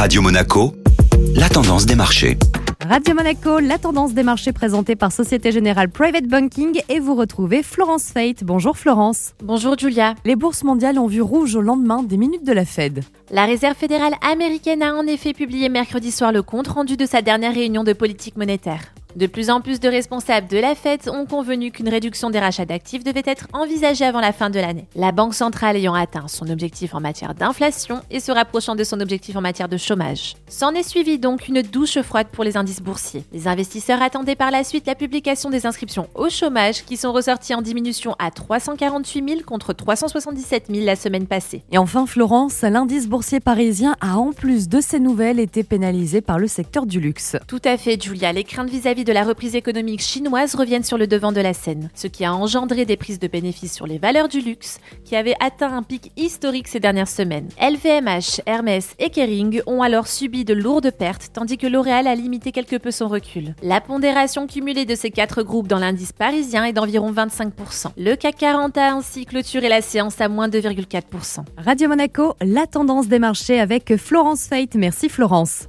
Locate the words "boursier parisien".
43.08-43.96